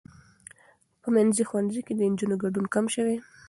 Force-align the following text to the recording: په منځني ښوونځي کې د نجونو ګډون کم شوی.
په 1.01 1.07
منځني 1.15 1.43
ښوونځي 1.49 1.81
کې 1.85 1.93
د 1.95 2.01
نجونو 2.11 2.35
ګډون 2.43 2.65
کم 2.73 2.85
شوی. 2.95 3.15